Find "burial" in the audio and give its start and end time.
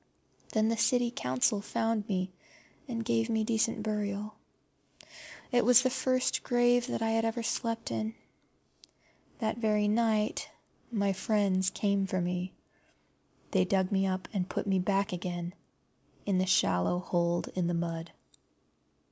3.83-4.33